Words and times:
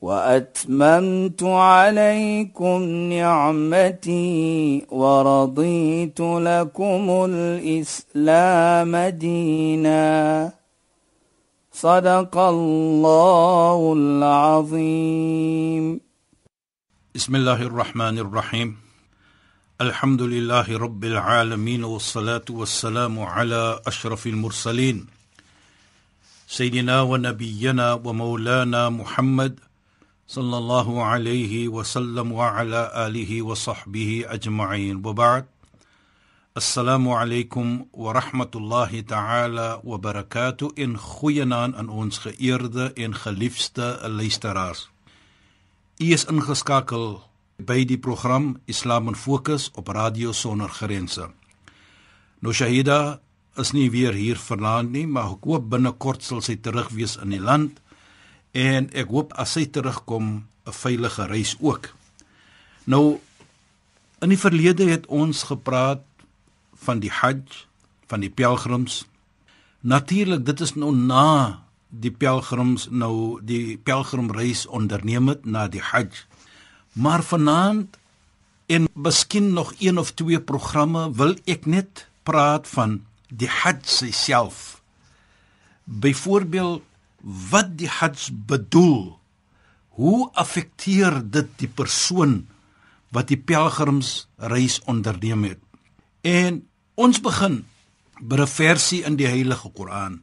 وأتممت 0.00 1.42
عليكم 1.42 2.82
نعمتي 3.12 4.86
ورضيت 4.90 6.20
لكم 6.20 7.26
الإسلام 7.30 8.96
دينا. 8.96 10.52
صدق 11.72 12.38
الله 12.38 13.92
العظيم. 13.96 16.00
بسم 17.14 17.36
الله 17.36 17.62
الرحمن 17.62 18.18
الرحيم. 18.18 18.76
الحمد 19.80 20.22
لله 20.22 20.78
رب 20.78 21.04
العالمين 21.04 21.84
والصلاة 21.84 22.44
والسلام 22.50 23.20
على 23.20 23.80
أشرف 23.86 24.26
المرسلين. 24.26 25.06
سيدنا 26.48 27.02
ونبينا 27.02 27.92
ومولانا 27.92 28.88
محمد 28.88 29.60
صلى 30.29 30.57
الله 30.57 31.03
عليه 31.03 31.67
وسلم 31.67 32.31
وعلى 32.31 32.91
آله 33.07 33.41
وصحبه 33.41 34.25
أجمعين 34.27 35.01
وبعد 35.05 35.45
السلام 36.57 37.09
عليكم 37.09 37.85
ورحمة 37.93 38.51
الله 38.55 39.01
تعالى 39.01 39.81
وبركاته 39.83 40.71
إن 40.79 40.97
خوينان 40.97 41.75
aan 41.75 41.89
ons 41.89 42.17
geëerde 42.17 42.93
en 42.93 43.15
geliefde 43.15 43.99
luisteraars. 44.07 44.89
U 46.01 46.11
is 46.11 46.25
ingeskakel 46.25 47.21
by 47.57 47.85
die 47.85 47.99
program 47.99 48.57
Islam 48.65 49.07
in 49.07 49.15
Fokus 49.15 49.71
op 49.75 49.87
Radio 49.87 50.31
Sonder 50.31 50.69
Grense. 50.69 51.29
Nou 52.39 52.53
Shahida 52.53 53.19
is 53.55 53.71
nie 53.71 53.91
weer 53.91 54.13
hier 54.13 54.39
vanaand 54.41 54.91
nie, 54.91 55.05
maar 55.07 55.37
ek 55.37 55.45
hoop 55.45 55.69
binnekort 55.69 56.23
sal 56.23 56.41
sy 56.41 56.57
terug 56.57 56.89
wees 56.97 57.15
in 57.21 57.29
die 57.35 57.43
land 57.43 57.79
en 58.52 58.88
ek 58.92 59.10
hoop 59.12 59.32
as 59.38 59.52
sy 59.56 59.66
terugkom 59.66 60.46
'n 60.66 60.72
veilige 60.72 61.26
reis 61.26 61.56
ook. 61.60 61.92
Nou 62.84 63.20
in 64.20 64.28
die 64.28 64.38
verlede 64.38 64.84
het 64.90 65.06
ons 65.06 65.42
gepraat 65.48 66.04
van 66.84 67.00
die 67.00 67.10
Hajj, 67.10 67.64
van 68.06 68.20
die 68.20 68.30
pelgrims. 68.30 69.04
Natuurlik, 69.80 70.44
dit 70.44 70.60
is 70.60 70.74
nou 70.74 70.92
na 70.96 71.62
die 71.88 72.12
pelgrims 72.12 72.88
nou 72.90 73.40
die 73.42 73.78
pelgrimreis 73.78 74.66
onderneem 74.66 75.28
het 75.28 75.44
na 75.44 75.68
die 75.68 75.82
Hajj. 75.82 76.26
Maar 76.92 77.22
vanaand 77.22 77.96
en 78.66 78.88
miskien 78.94 79.52
nog 79.52 79.74
een 79.78 79.98
of 79.98 80.12
twee 80.14 80.40
programme 80.40 81.08
wil 81.12 81.34
ek 81.44 81.66
net 81.66 82.06
praat 82.22 82.68
van 82.68 83.00
die 83.28 83.48
Hajj 83.48 84.12
self. 84.12 84.82
Byvoorbeeld 85.84 86.82
wat 87.20 87.76
die 87.76 87.88
Hajj 87.88 88.30
bedoel. 88.32 89.18
Hoe 90.00 90.30
affekteer 90.32 91.20
dit 91.30 91.48
die 91.60 91.68
persoon 91.68 92.46
wat 93.12 93.28
die 93.28 93.38
pelgrimsreis 93.38 94.80
onderneem 94.88 95.44
het? 95.44 95.60
En 96.24 96.64
ons 96.94 97.20
begin 97.20 97.64
by 98.20 98.36
'n 98.40 98.46
versie 98.46 99.04
in 99.04 99.16
die 99.16 99.26
Heilige 99.28 99.68
Koran 99.72 100.22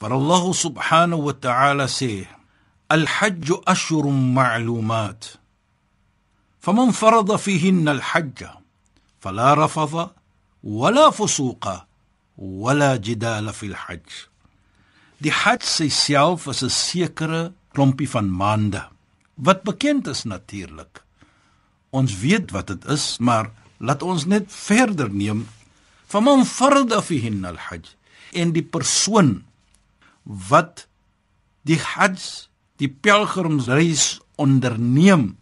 waar 0.00 0.12
Allah 0.12 0.52
subhanahu 0.52 1.28
wa 1.28 1.32
ta'ala 1.32 1.86
sê: 1.86 2.24
"Al-Hajj 2.88 3.48
ashhurun 3.64 4.32
ma'lumat. 4.32 5.36
Faman 6.60 6.92
farada 6.92 7.36
fihinna 7.38 7.90
al-Hajj 7.90 8.48
fala 9.20 9.54
rafadha 9.54 10.12
wala 10.62 11.12
fusuqa 11.12 11.84
wala 12.36 12.96
jidala 12.98 13.52
fil 13.52 13.76
Hajj." 13.76 14.30
Die 15.20 15.32
Hajj 15.32 15.90
self 15.92 16.46
is 16.48 16.62
'n 16.64 16.72
sekere 16.72 17.52
klompie 17.76 18.08
van 18.08 18.28
maande. 18.32 18.88
Wat 19.36 19.62
bekend 19.62 20.06
is 20.06 20.24
natuurlik. 20.24 21.04
Ons 21.90 22.18
weet 22.18 22.50
wat 22.50 22.66
dit 22.66 22.84
is, 22.84 23.18
maar 23.18 23.52
laat 23.76 24.02
ons 24.02 24.24
net 24.24 24.46
verder 24.48 25.12
neem. 25.12 25.48
Van 26.06 26.22
man 26.22 26.44
farda 26.44 27.02
fihin 27.02 27.44
al-hajj. 27.44 27.84
En 28.32 28.52
die 28.52 28.62
persoon 28.62 29.44
wat 30.24 30.88
die 31.62 31.78
hajj 31.78 32.48
die 32.76 32.88
pelgrimsreis 32.88 34.20
onderneem 34.36 35.36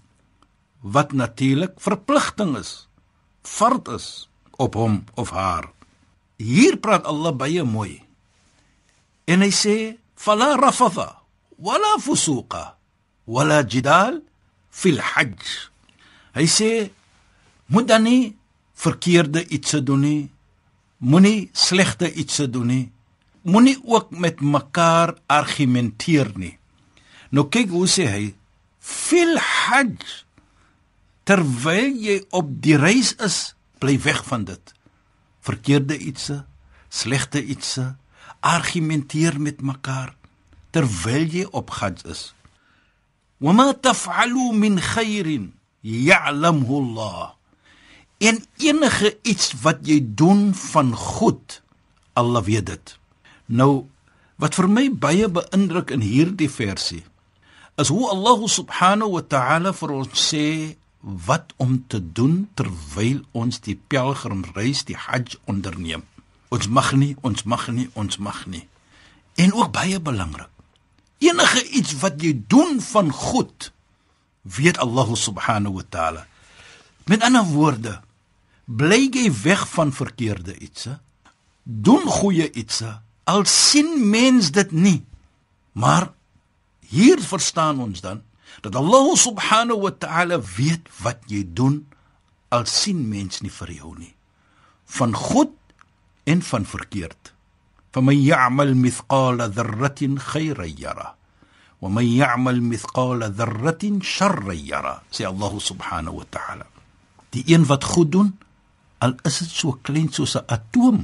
wat 0.81 1.13
natuurlik 1.13 1.79
verpligting 1.79 2.57
is 2.57 2.89
fard 3.43 3.89
is 3.89 4.29
op 4.57 4.75
hom 4.75 5.05
of 5.15 5.31
haar. 5.31 5.71
Hier 6.37 6.77
praat 6.77 7.05
Allah 7.05 7.35
baie 7.37 7.63
mooi 7.63 8.08
En 9.29 9.45
hy 9.45 9.53
sê 9.53 9.77
fala 10.17 10.55
rafatha 10.57 11.09
wala 11.61 11.99
fusuqa 12.01 12.79
wala 13.29 13.61
jidal 13.63 14.23
fil 14.71 15.01
hajj. 15.11 15.45
Hy 16.39 16.47
sê 16.49 16.71
moet 17.69 17.89
dan 17.91 18.07
nie 18.09 18.37
verkeerde 18.79 19.45
iets 19.53 19.77
doen 19.85 20.01
nie. 20.01 20.23
Moenie 20.99 21.51
slegte 21.53 22.09
iets 22.09 22.41
doen 22.49 22.73
nie. 22.73 22.87
Moenie 23.43 23.77
ook 23.85 24.11
met 24.11 24.41
mekaar 24.41 25.15
argumenteer 25.27 26.33
nie. 26.41 26.57
Nou 27.31 27.49
kyk 27.53 27.69
hoe 27.75 27.87
sê 27.91 28.09
hy 28.09 28.25
fil 28.81 29.37
hajj 29.37 30.25
terwyl 31.29 31.93
jy 32.01 32.23
op 32.33 32.49
die 32.65 32.79
reis 32.81 33.13
is, 33.21 33.53
bly 33.79 33.99
weg 34.01 34.23
van 34.25 34.47
dit. 34.49 34.73
Verkeerde 35.45 35.99
iets, 36.01 36.31
slegte 36.89 37.43
iets 37.45 37.77
argumenteer 38.41 39.41
met 39.41 39.61
mekaar 39.61 40.15
terwyl 40.71 41.27
jy 41.33 41.47
op 41.51 41.71
Hajj 41.79 42.05
is. 42.13 42.23
Wama 43.39 43.73
taf'alu 43.75 44.53
min 44.53 44.79
khairin 44.83 45.53
ya'lamhu 45.81 46.83
Allah. 46.83 47.35
En 48.19 48.43
enige 48.59 49.15
iets 49.23 49.55
wat 49.63 49.87
jy 49.87 50.01
doen 50.03 50.51
van 50.55 50.91
goed, 50.95 51.63
Allah 52.13 52.43
weet 52.45 52.67
dit. 52.67 52.99
Nou 53.47 53.87
wat 54.39 54.55
vir 54.59 54.69
my 54.71 54.87
baie 54.91 55.27
beïndruk 55.27 55.91
in 55.95 56.03
hierdie 56.03 56.51
versie 56.51 57.03
is 57.79 57.91
hoe 57.95 58.09
Allah 58.11 58.43
subhanahu 58.51 59.17
wa 59.17 59.23
ta'ala 59.23 59.73
vir 59.75 59.95
ons 59.95 60.29
sê 60.31 60.47
wat 61.01 61.55
om 61.63 61.79
te 61.87 62.01
doen 62.03 62.49
terwyl 62.59 63.23
ons 63.33 63.61
die 63.63 63.77
pelgrimreis, 63.91 64.83
die 64.87 64.99
Hajj 64.99 65.39
onderneem. 65.47 66.03
Ons 66.49 66.69
mag 66.69 66.93
nie, 66.97 67.15
ons 67.21 67.45
mag 67.45 67.69
nie, 67.69 67.89
ons 67.95 68.17
mag 68.17 68.47
nie. 68.47 68.65
En 69.37 69.53
ook 69.53 69.73
baie 69.73 70.01
belangrik. 70.01 70.49
Enige 71.19 71.65
iets 71.75 71.97
wat 71.99 72.21
jy 72.23 72.33
doen 72.47 72.79
van 72.81 73.11
goed, 73.11 73.73
weet 74.43 74.79
Allah 74.79 75.15
subhanahu 75.15 75.81
wa 75.81 75.87
ta'ala. 75.89 76.27
Met 77.11 77.25
ander 77.27 77.45
woorde, 77.45 77.99
bly 78.65 79.09
jy 79.13 79.27
weg 79.43 79.67
van 79.69 79.93
verkeerde 79.93 80.55
iets. 80.59 80.89
Doen 81.63 82.07
goeie 82.07 82.51
iets. 82.53 82.83
Al 83.25 83.45
sien 83.45 84.09
mens 84.11 84.53
dit 84.55 84.73
nie. 84.73 85.03
Maar 85.73 86.13
hier 86.89 87.21
verstaan 87.21 87.81
ons 87.81 88.01
dan 88.01 88.23
dat 88.61 88.75
Allah 88.75 89.15
subhanahu 89.17 89.81
wa 89.81 89.93
ta'ala 89.93 90.41
weet 90.57 90.89
wat 91.03 91.21
jy 91.27 91.45
doen 91.45 91.83
al 92.49 92.65
sien 92.67 93.03
mens 93.09 93.43
nie 93.45 93.53
vir 93.53 93.73
jou 93.77 93.93
nie. 93.99 94.15
Van 94.89 95.13
goed 95.15 95.53
en 96.28 96.42
van 96.42 96.66
verkeerd. 96.66 97.34
فمن 97.94 98.18
يعمل 98.18 98.78
مثقال 98.78 99.42
ذرة 99.42 100.16
خيرا 100.18 100.66
يرى 100.66 101.14
ومن 101.82 102.06
يعمل 102.06 102.64
مثقال 102.64 103.32
ذرة 103.32 104.00
شرا 104.02 104.54
يرى 104.54 105.02
سي 105.12 105.28
الله 105.28 105.60
سبحانه 105.60 106.12
وتعالى 106.12 106.66
die 107.34 107.44
een 107.46 107.66
wat 107.66 107.84
goed 107.84 108.12
doen 108.12 108.38
al 108.98 109.16
is 109.30 109.38
dit 109.42 109.50
so 109.50 109.78
klein 109.82 110.10
soos 110.14 110.36
'n 110.38 110.46
atoom 110.56 110.98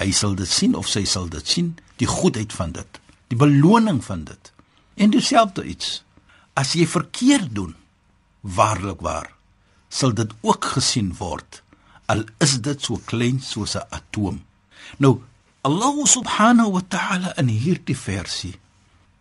hy 0.00 0.10
sal 0.12 0.34
dit 0.34 0.48
sien 0.48 0.74
of 0.74 0.88
sy 0.88 1.04
sal 1.04 1.28
dit 1.28 1.46
sien 1.48 1.68
die 1.96 2.06
goedheid 2.08 2.52
van 2.52 2.72
dit 2.72 3.00
die 3.32 3.38
beloning 3.44 4.04
van 4.04 4.24
dit 4.24 4.52
en 4.94 5.10
dieselfde 5.10 5.64
iets 5.64 6.04
as 6.52 6.72
jy 6.72 6.86
verkeerd 6.86 7.54
doen 7.54 7.74
waarlik 8.40 9.00
waar 9.00 9.28
sal 9.88 10.12
dit 10.12 10.32
ook 10.40 10.64
gesien 10.76 11.14
word 11.18 11.61
al 12.05 12.23
is 12.43 12.59
dit 12.61 12.81
so 12.81 12.99
klein 13.05 13.39
soos 13.41 13.75
'n 13.75 13.87
atoom. 13.89 14.43
Nou 14.97 15.21
Allah 15.61 15.95
subhanahu 16.05 16.71
wa 16.71 16.83
ta'ala 16.87 17.37
in 17.37 17.47
hierdie 17.47 17.97
versie 17.97 18.59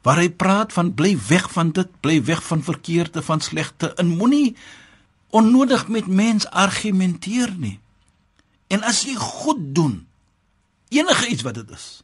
waar 0.02 0.19
hy 0.19 0.31
praat 0.31 0.73
van 0.75 0.94
bly 0.99 1.14
weg 1.29 1.46
van 1.55 1.70
dit, 1.70 1.90
bly 2.02 2.19
weg 2.26 2.43
van 2.43 2.62
verkeerde, 2.62 3.23
van 3.23 3.40
slegte 3.40 3.94
en 3.94 4.17
moenie 4.19 4.56
onnodig 5.31 5.87
met 5.88 6.06
mens 6.06 6.46
argumenteer 6.46 7.55
nie. 7.55 7.79
En 8.67 8.82
as 8.82 9.05
jy 9.06 9.14
goed 9.14 9.62
doen, 9.75 10.06
enige 10.88 11.28
iets 11.31 11.46
wat 11.46 11.55
dit 11.55 11.70
is, 11.70 12.02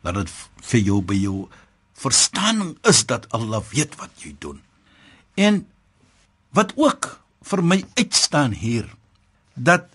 dat 0.00 0.16
dit 0.16 0.32
vir 0.70 0.80
jou 0.80 1.02
by 1.02 1.18
jou 1.18 1.36
verstaaning 1.92 2.74
is 2.88 3.04
dat 3.06 3.28
Allah 3.36 3.62
weet 3.70 3.94
wat 4.00 4.24
jy 4.24 4.34
doen. 4.40 4.60
En 5.36 5.66
wat 6.56 6.72
ook 6.80 7.10
vir 7.44 7.62
my 7.64 7.84
uitstaan 8.00 8.56
hier 8.56 8.88
dat 9.54 9.88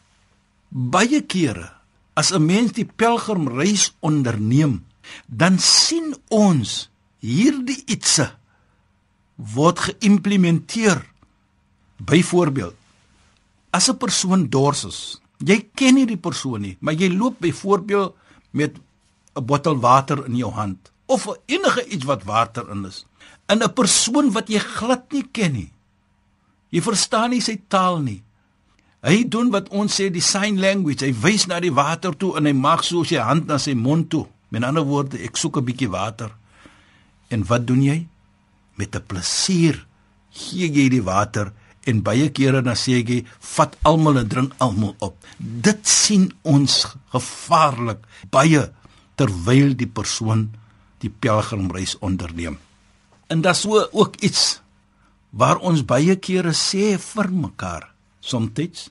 baie 0.69 1.21
kere 1.21 1.71
as 2.13 2.31
'n 2.31 2.45
mens 2.45 2.71
die 2.71 2.85
pelgrimreis 2.85 3.95
onderneem, 3.99 4.85
dan 5.25 5.59
sien 5.59 6.15
ons 6.27 6.89
hierdie 7.19 7.83
ietsie 7.85 8.29
word 9.35 9.79
geïmplementeer. 9.79 11.05
Byvoorbeeld, 11.97 12.75
as 13.71 13.89
'n 13.89 13.97
persoon 13.97 14.49
dors 14.49 14.83
is, 14.83 15.21
jy 15.37 15.69
ken 15.75 15.95
nie 15.95 16.05
die 16.05 16.17
persoon 16.17 16.61
nie, 16.61 16.77
maar 16.79 16.93
jy 16.93 17.09
loop 17.09 17.39
byvoorbeeld 17.39 18.15
met 18.51 18.75
'n 19.35 19.45
bottel 19.45 19.79
water 19.79 20.25
in 20.25 20.35
jou 20.35 20.51
hand 20.51 20.91
of 21.05 21.27
enige 21.45 21.87
iets 21.87 22.05
wat 22.05 22.23
water 22.23 22.69
in 22.69 22.85
is, 22.85 23.05
in 23.47 23.63
'n 23.63 23.73
persoon 23.73 24.31
wat 24.31 24.47
jy 24.47 24.59
glad 24.59 25.11
nie 25.11 25.27
ken 25.31 25.51
nie. 25.51 25.71
Jy 26.69 26.81
verstaan 26.81 27.29
nie 27.29 27.41
sy 27.41 27.61
taal 27.67 27.99
nie. 27.99 28.23
Hy 28.99 29.23
doen 29.31 29.47
wat 29.53 29.69
ons 29.71 29.95
sê 29.95 30.09
die 30.11 30.23
sign 30.23 30.59
language. 30.59 31.05
Hy 31.05 31.13
wys 31.23 31.45
na 31.47 31.61
die 31.63 31.71
water 31.71 32.11
toe 32.19 32.33
en 32.35 32.49
hy 32.49 32.55
maak 32.55 32.83
so 32.83 33.05
sy 33.07 33.21
hand 33.23 33.47
na 33.47 33.55
sy 33.61 33.75
mond 33.77 34.09
toe. 34.11 34.25
Met 34.51 34.65
ander 34.67 34.83
woorde, 34.83 35.19
ek 35.23 35.37
soek 35.37 35.57
'n 35.57 35.65
bietjie 35.65 35.89
water. 35.89 36.31
En 37.29 37.45
wat 37.45 37.67
doen 37.67 37.81
jy? 37.81 38.07
Met 38.75 38.95
'n 38.95 39.05
plesier 39.07 39.85
gee 40.31 40.67
jy 40.67 40.89
die 40.89 41.03
water 41.03 41.53
en 41.87 42.01
baie 42.01 42.29
kere 42.29 42.61
dan 42.61 42.75
sê 42.75 42.99
jy 43.01 43.25
vat 43.39 43.77
almal 43.83 44.17
en 44.17 44.27
drink 44.27 44.53
almal 44.57 44.95
op. 44.99 45.15
Dit 45.37 45.87
sien 45.87 46.33
ons 46.43 46.85
gevaarlik 47.11 48.03
baie 48.29 48.71
terwyl 49.15 49.75
die 49.75 49.87
persoon 49.87 50.49
die 50.99 51.09
pelgrimreis 51.09 51.97
onderneem. 51.99 52.57
En 53.27 53.41
dat 53.41 53.55
so 53.55 53.87
ook 53.91 54.15
iets 54.15 54.61
waar 55.29 55.57
ons 55.57 55.85
baie 55.85 56.15
kere 56.15 56.51
sê 56.51 56.97
vir 56.97 57.31
mekaar 57.31 57.88
soms 58.19 58.89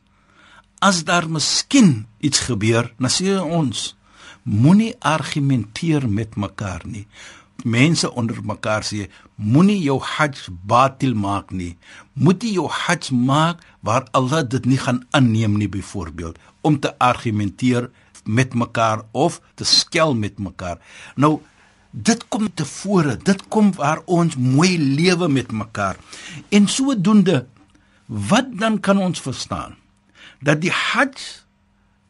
as 0.78 1.04
daar 1.04 1.26
miskien 1.30 2.06
iets 2.22 2.44
gebeur, 2.46 2.92
dan 2.98 3.10
sê 3.10 3.34
ons 3.38 3.94
moenie 4.42 4.94
argumenteer 5.00 6.06
met 6.08 6.36
mekaar 6.36 6.86
nie. 6.86 7.06
Mense 7.66 8.06
onder 8.14 8.38
mekaar 8.46 8.86
sê 8.86 9.08
moenie 9.34 9.80
jou 9.82 9.98
hajj 9.98 10.46
batil 10.70 11.16
maak 11.19 11.50
nie. 11.50 11.75
Moet 12.14 12.46
jy 12.46 12.54
jou 12.60 12.69
hajj 12.70 13.10
maak 13.10 13.64
waar 13.82 14.06
Allah 14.14 14.44
dit 14.46 14.66
nie 14.66 14.78
gaan 14.78 15.02
aanneem 15.10 15.58
nie 15.58 15.69
byvoorbeeld 15.69 16.38
om 16.62 16.78
te 16.78 16.94
argumenteer 16.98 17.90
met 18.25 18.54
mekaar 18.54 19.02
of 19.12 19.40
te 19.54 19.64
skel 19.64 20.14
met 20.14 20.38
mekaar. 20.38 20.78
Nou 21.16 21.40
dit 21.90 22.25
kom 22.28 22.46
tevore, 22.54 23.16
dit 23.16 23.42
kom 23.48 23.72
waar 23.75 24.04
ons 24.06 24.36
mooi 24.36 24.78
lewe 24.78 25.28
met 25.28 25.50
mekaar. 25.52 25.96
En 26.54 26.69
sodoende 26.69 27.46
wat 28.08 28.50
dan 28.58 28.81
kan 28.81 28.99
ons 28.99 29.20
verstaan? 29.20 29.76
Dat 30.40 30.60
die 30.64 30.72
hajj 30.72 31.44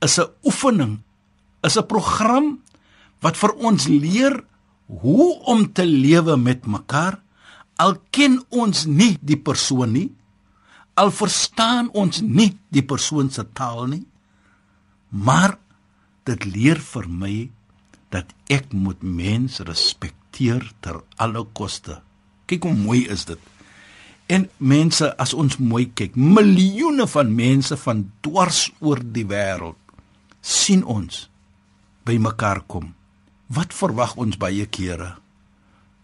is 0.00 0.19
'n 0.19 0.31
oefening, 0.45 1.03
is 1.62 1.77
'n 1.77 1.87
program 1.87 2.62
wat 3.21 3.37
vir 3.37 3.53
ons 3.55 3.87
leer 3.87 4.45
hoe 4.87 5.43
om 5.45 5.73
te 5.73 5.87
lewe 5.87 6.37
met 6.37 6.67
mekaar 6.67 7.21
al 7.77 7.99
ken 8.11 8.45
ons 8.49 8.87
nie 8.87 9.19
die 9.21 9.37
persoon 9.37 9.93
nie 9.93 10.11
al 10.95 11.11
verstaan 11.11 11.91
ons 11.93 12.21
nie 12.21 12.59
die 12.71 12.83
persoon 12.83 13.31
se 13.31 13.44
taal 13.53 13.87
nie 13.87 14.06
maar 15.11 15.59
dit 16.29 16.44
leer 16.44 16.81
vir 16.81 17.09
my 17.09 17.51
dat 18.12 18.33
ek 18.53 18.73
moet 18.73 19.03
mens 19.03 19.61
respekteer 19.65 20.65
ter 20.85 21.01
alle 21.21 21.44
koste. 21.56 22.01
Kyk 22.49 22.65
hoe 22.69 22.77
mooi 22.77 23.05
is 23.12 23.27
dit 23.29 23.41
en 24.29 24.49
mense 24.59 25.17
as 25.17 25.35
ons 25.35 25.59
mooi 25.59 25.89
kyk 25.95 26.17
miljoene 26.17 27.07
van 27.07 27.35
mense 27.35 27.77
van 27.77 28.05
dwars 28.21 28.69
oor 28.81 29.03
die 29.03 29.27
wêreld 29.27 29.77
sien 30.43 30.85
ons 30.85 31.27
by 32.05 32.17
mekaar 32.21 32.63
kom 32.67 32.95
Wat 33.49 33.73
verwag 33.73 34.19
ons 34.21 34.37
baie 34.37 34.67
kere? 34.69 35.15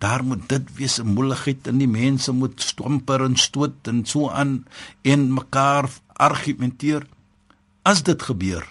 Daar 0.00 0.23
moet 0.25 0.49
dit 0.49 0.65
wees 0.76 0.97
'n 1.00 1.12
moeilikheid 1.17 1.67
in 1.67 1.79
die 1.79 1.88
mense 1.88 2.32
moet 2.32 2.61
stomper 2.61 3.21
en 3.21 3.37
stoot 3.37 3.88
en 3.88 4.05
so 4.05 4.31
aan 4.31 4.65
en 5.03 5.35
mekaar 5.35 5.91
argumenteer. 6.12 7.06
As 7.82 8.03
dit 8.03 8.23
gebeur, 8.23 8.65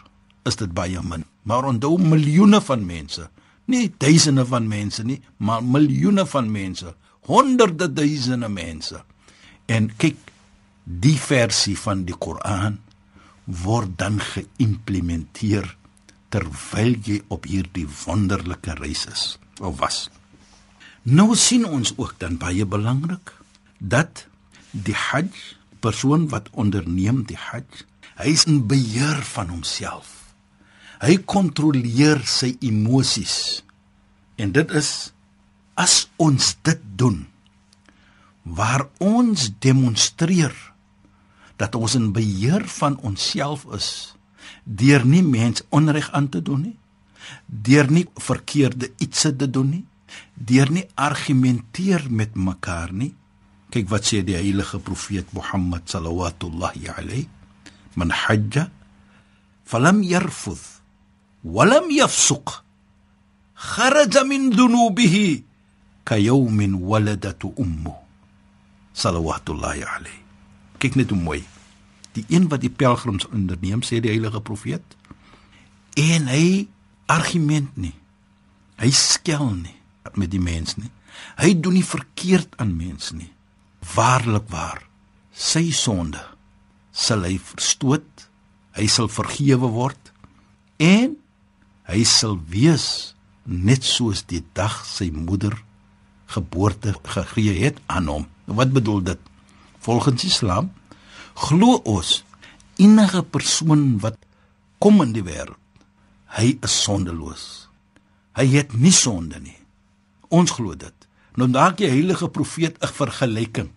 is 0.43 0.55
dit 0.55 0.73
baie 0.73 1.01
min. 1.01 1.25
Maar 1.43 1.65
onthou 1.65 1.97
miljoene 1.97 2.61
van 2.61 2.85
mense, 2.85 3.29
nie 3.65 3.93
duisende 3.97 4.45
van 4.45 4.67
mense 4.67 5.03
nie, 5.03 5.21
maar 5.37 5.63
miljoene 5.63 6.25
van 6.25 6.51
mense, 6.51 6.95
honderde 7.21 7.93
duisende 7.93 8.49
mense. 8.49 9.03
En 9.71 9.89
kyk, 9.97 10.17
die 10.83 11.17
versie 11.19 11.77
van 11.79 12.03
die 12.07 12.15
Koran 12.15 12.79
word 13.45 13.95
dan 13.99 14.19
geïmplementeer 14.23 15.67
terwyl 16.33 16.95
jy 17.05 17.21
op 17.31 17.47
hierdie 17.47 17.87
wonderlike 18.05 18.75
reis 18.79 19.05
is 19.11 19.23
of 19.61 19.77
was. 19.79 20.07
Nou 21.03 21.35
sien 21.35 21.65
ons 21.67 21.93
ook 21.97 22.15
dan 22.19 22.39
baie 22.41 22.65
belangrik 22.65 23.33
dat 23.77 24.25
die 24.71 24.95
Hajj 24.95 25.31
persoon 25.83 26.29
wat 26.31 26.47
onderneem 26.55 27.23
die 27.27 27.37
Hajj, 27.37 27.83
hy 28.17 28.31
is 28.31 28.45
in 28.47 28.63
beheer 28.67 29.19
van 29.33 29.51
homself. 29.51 30.33
Hy 31.03 31.19
kontroleer 31.27 32.23
sy 32.23 32.53
emosies. 32.63 33.63
En 34.39 34.53
dit 34.55 34.71
is 34.71 35.11
as 35.75 36.05
ons 36.21 36.53
dit 36.63 36.79
doen 36.95 37.25
waar 38.43 38.87
ons 38.99 39.49
demonstreer 39.59 40.53
dat 41.55 41.75
ons 41.75 41.95
in 41.95 42.11
beheer 42.11 42.67
van 42.67 42.97
onsself 42.99 43.65
is 43.75 43.89
deur 44.63 45.05
nie 45.05 45.23
mens 45.23 45.63
onreg 45.69 46.11
aan 46.11 46.29
te 46.29 46.41
doen 46.41 46.61
nie 46.61 46.77
deur 47.47 47.91
nie 47.91 48.05
verkeerde 48.19 48.91
iets 48.97 49.21
te 49.21 49.49
doen 49.49 49.69
nie 49.69 49.85
deur 50.33 50.69
nie 50.71 50.85
argumenteer 50.95 52.05
met 52.09 52.35
mekaar 52.35 52.93
nie. 52.93 53.13
Kyk 53.73 53.89
wat 53.89 54.05
sê 54.05 54.21
die 54.25 54.37
heilige 54.37 54.77
profeet 54.79 55.31
Mohammed 55.33 55.89
sallallahu 55.89 56.51
alayhi 56.93 57.27
man 57.95 58.11
hajja 58.13 58.69
falam 59.65 60.03
yarfuth 60.03 60.81
walam 61.43 61.89
yafsuq 61.89 62.61
kharaja 63.53 64.23
min 64.25 64.51
dhunubihi 64.53 65.43
kayawmin 66.05 66.77
waladatu 66.81 67.53
ummu 67.57 68.02
sallallahu 68.93 69.53
alayhi. 69.53 70.21
Kyk 70.77 70.95
net 70.95 71.09
hoe 71.09 71.19
mooi. 71.19 71.43
Die 72.13 72.25
een 72.29 72.47
wat 72.49 72.61
die 72.61 72.71
pelgrims 72.71 73.27
onderneem 73.29 73.81
sê 73.81 73.99
die 73.99 74.11
heilige 74.13 74.41
profeet 74.41 74.97
en 75.97 76.27
hy 76.29 76.67
argument 77.09 77.75
nie. 77.77 77.93
Hy 78.81 78.89
skel 78.93 79.49
nie 79.53 79.77
met 80.19 80.31
die 80.33 80.41
mens 80.41 80.75
nie. 80.77 80.91
Hy 81.37 81.53
doen 81.57 81.77
nie 81.77 81.85
verkeerd 81.85 82.57
aan 82.61 82.75
mens 82.77 83.11
nie. 83.13 83.31
Waarlik 83.95 84.49
waar 84.53 84.81
sy 85.33 85.71
sonde 85.73 86.21
sal 86.93 87.25
hy 87.25 87.39
verstoot 87.41 88.27
hy 88.77 88.85
sal 88.89 89.09
vergewe 89.09 89.69
word 89.73 90.11
en 90.81 91.15
hy 91.89 92.03
sal 92.07 92.37
wees 92.49 93.15
net 93.45 93.85
soos 93.85 94.23
die 94.29 94.43
dag 94.57 94.83
sy 94.87 95.09
moeder 95.13 95.55
geboorte 96.33 96.93
gegee 97.15 97.57
het 97.59 97.81
aan 97.91 98.09
hom 98.09 98.27
wat 98.45 98.71
bedoel 98.71 99.01
dit? 99.03 99.19
Volgens 99.79 100.23
islam 100.23 100.71
glo 101.33 101.79
ons 101.83 102.23
enige 102.75 103.23
persoon 103.23 103.99
wat 103.99 104.17
kom 104.77 105.01
in 105.01 105.13
die 105.13 105.23
wêreld 105.23 105.59
hy 106.33 106.57
is 106.65 106.75
sondeloos. 106.81 107.69
Hy 108.33 108.47
het 108.55 108.71
nie 108.73 108.91
sonde 108.91 109.37
nie. 109.39 109.59
Ons 110.33 110.55
glo 110.57 110.73
dit. 110.73 110.95
Nou 111.37 111.45
dalk 111.49 111.77
die 111.77 111.89
heilige 111.89 112.29
profeet 112.29 112.81
'n 112.81 112.89
vergelyking. 112.89 113.69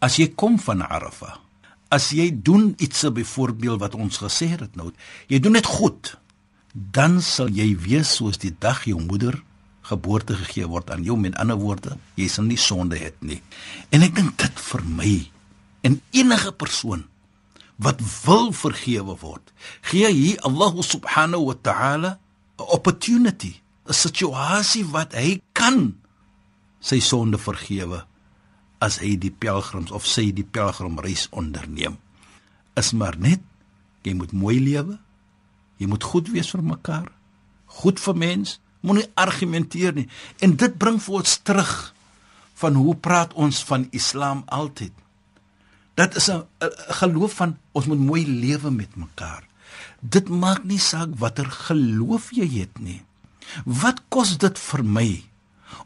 As 0.00 0.16
jy 0.16 0.28
kom 0.36 0.58
van 0.58 0.82
arafa 0.82 1.42
as 1.92 2.08
jy 2.16 2.30
doen 2.32 2.72
iets 2.80 3.04
byvoorbeeld 3.12 3.80
wat 3.80 3.94
ons 3.94 4.18
gesê 4.22 4.48
het 4.54 4.76
nou 4.80 4.90
jy 5.28 5.40
doen 5.44 5.58
dit 5.58 5.68
goed 5.68 6.14
dan 6.72 7.20
sal 7.20 7.52
jy 7.52 7.68
wees 7.76 8.14
soos 8.16 8.40
die 8.40 8.54
dag 8.64 8.86
jou 8.88 9.00
moeder 9.00 9.36
geboorte 9.88 10.36
gegee 10.38 10.68
word 10.70 10.90
aan 10.90 11.06
jou 11.06 11.16
met 11.18 11.36
ander 11.42 11.58
woorde 11.58 11.96
jy 12.16 12.28
sal 12.30 12.46
nie 12.48 12.60
sonde 12.60 12.98
het 12.98 13.18
nie 13.20 13.40
en 13.90 14.06
ek 14.06 14.14
dink 14.18 14.36
dit 14.42 14.62
vir 14.68 14.84
my 15.00 15.14
en 15.88 15.98
enige 16.12 16.52
persoon 16.52 17.06
wat 17.82 18.02
wil 18.24 18.52
vergewe 18.54 19.16
word 19.22 19.54
gee 19.90 20.08
hier 20.08 20.38
Allah 20.46 20.78
subhanahu 20.86 21.50
wa 21.50 21.56
ta'ala 21.70 22.10
'n 22.58 22.70
opportunity 22.78 23.58
'n 23.88 23.92
situasie 23.94 24.86
wat 24.86 25.14
hy 25.18 25.42
kan 25.52 26.02
sy 26.82 26.98
sonde 26.98 27.38
vergewe 27.38 28.02
as 28.82 28.98
hy 28.98 29.14
die 29.14 29.30
pelgrims 29.30 29.94
of 29.94 30.06
sy 30.10 30.32
die 30.34 30.46
pelgrimreis 30.46 31.28
onderneem. 31.30 31.96
Is 32.78 32.90
maar 32.96 33.14
net 33.14 33.42
jy 34.02 34.16
moet 34.18 34.34
mooi 34.34 34.58
lewe. 34.58 34.98
Jy 35.78 35.86
moet 35.90 36.02
goed 36.02 36.30
wees 36.34 36.50
vir 36.50 36.64
mekaar. 36.66 37.06
Goed 37.82 38.02
vir 38.02 38.18
mens, 38.18 38.58
moenie 38.82 39.08
argumenteer 39.14 39.94
nie. 39.96 40.08
En 40.42 40.56
dit 40.56 40.78
bring 40.78 40.98
vir 41.02 41.14
ons 41.22 41.38
terug 41.46 41.72
van 42.62 42.74
hoe 42.78 42.94
praat 42.94 43.32
ons 43.34 43.62
van 43.64 43.86
Islam 43.90 44.42
altyd. 44.46 44.92
Dit 45.94 46.16
is 46.16 46.28
'n 46.30 46.44
geloof 47.00 47.32
van 47.32 47.58
ons 47.72 47.86
moet 47.86 47.98
mooi 47.98 48.26
lewe 48.26 48.70
met 48.70 48.96
mekaar. 48.96 49.42
Dit 50.00 50.28
maak 50.28 50.64
nie 50.64 50.78
saak 50.78 51.08
watter 51.18 51.50
geloof 51.50 52.32
jy 52.32 52.48
het 52.58 52.78
nie. 52.78 53.02
Wat 53.64 54.02
kos 54.08 54.38
dit 54.38 54.58
vir 54.58 54.84
my 54.84 55.22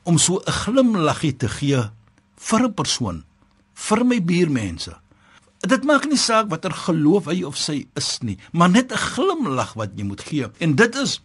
om 0.02 0.18
so 0.18 0.40
'n 0.46 0.52
glimlaggie 0.52 1.36
te 1.36 1.48
gee 1.48 1.90
vir 2.36 2.60
'n 2.62 2.74
persoon, 2.74 3.24
vir 3.74 4.04
my 4.04 4.22
buurmense? 4.22 4.96
Dit 5.60 5.84
maak 5.84 6.06
nie 6.06 6.18
saak 6.18 6.48
watter 6.48 6.72
geloof 6.72 7.24
hy 7.24 7.42
of 7.42 7.56
sy 7.56 7.86
is 7.94 8.18
nie, 8.22 8.38
maar 8.52 8.70
net 8.70 8.92
'n 8.92 8.96
glimlag 8.96 9.74
wat 9.74 9.90
jy 9.96 10.04
moet 10.04 10.20
gee. 10.20 10.46
En 10.58 10.74
dit 10.74 10.94
is 10.94 11.20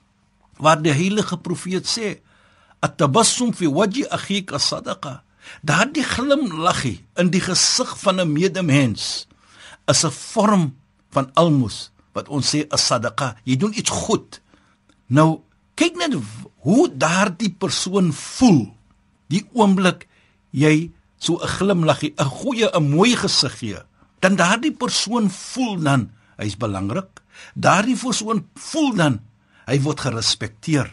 wat 0.58 0.84
die 0.84 0.94
heilige 0.94 1.38
profeet 1.38 1.88
sê: 1.88 2.22
"At-tabassum 2.80 3.54
fi 3.54 3.68
wajhi 3.68 4.06
akhika 4.10 4.60
sadaqa." 4.60 5.24
Daardie 5.62 6.04
glimlaggie 6.04 7.06
in 7.18 7.30
die 7.30 7.42
gesig 7.42 7.98
van 8.00 8.20
'n 8.20 8.32
medemens 8.32 9.28
is 9.88 10.04
'n 10.06 10.12
vorm 10.12 10.76
van 11.10 11.32
almoes 11.34 11.92
wat 12.14 12.30
ons 12.30 12.50
sê 12.50 12.68
'n 12.68 12.78
sadaqa. 12.78 13.36
Jy 13.44 13.58
doen 13.58 13.74
iets 13.78 13.90
goed. 13.90 14.42
Nou 15.08 15.42
kyk 15.76 15.96
net 15.96 16.14
hoe 16.64 16.90
daardie 16.98 17.52
persoon 17.52 18.14
voel 18.14 18.74
die 19.28 19.44
oomblik 19.54 20.08
jy 20.52 20.92
so 21.18 21.38
'n 21.38 21.48
glimlaggie, 21.48 22.14
'n 22.18 22.26
goeie, 22.26 22.68
'n 22.74 22.90
mooi 22.90 23.16
gesig 23.16 23.58
gee. 23.58 23.80
Dan 24.20 24.36
daardie 24.36 24.74
persoon 24.74 25.30
voel 25.30 25.82
dan 25.82 26.12
hy's 26.38 26.58
belangrik. 26.58 27.22
Daardie 27.56 27.98
persoon 27.98 28.48
voel 28.56 28.94
dan 28.96 29.20
hy 29.72 29.80
word 29.86 30.04
gerespekteer. 30.06 30.90